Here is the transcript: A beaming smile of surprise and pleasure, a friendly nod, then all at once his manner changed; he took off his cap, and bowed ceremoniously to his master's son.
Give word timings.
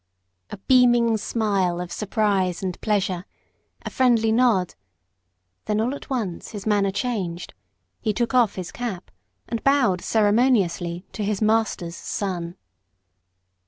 A 0.49 0.57
beaming 0.57 1.15
smile 1.17 1.79
of 1.79 1.91
surprise 1.91 2.63
and 2.63 2.81
pleasure, 2.81 3.23
a 3.83 3.91
friendly 3.91 4.31
nod, 4.31 4.73
then 5.65 5.79
all 5.79 5.93
at 5.93 6.09
once 6.09 6.49
his 6.53 6.65
manner 6.65 6.89
changed; 6.89 7.53
he 7.99 8.11
took 8.11 8.33
off 8.33 8.55
his 8.55 8.71
cap, 8.71 9.11
and 9.47 9.63
bowed 9.63 10.01
ceremoniously 10.01 11.05
to 11.11 11.23
his 11.23 11.39
master's 11.39 11.97
son. 11.97 12.57